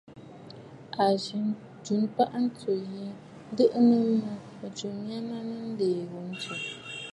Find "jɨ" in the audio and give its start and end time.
1.23-1.37